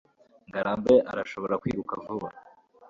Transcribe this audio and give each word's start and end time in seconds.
ngarambe 0.47 0.95
arashobora 1.11 1.59
kwiruka 1.61 1.93
vuba 2.05 2.27